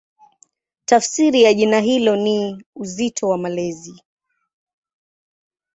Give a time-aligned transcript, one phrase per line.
[0.85, 4.03] Tafsiri ya jina hilo ni "Uzito wa Malezi".